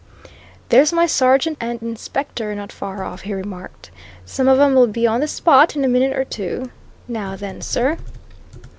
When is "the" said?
5.19-5.27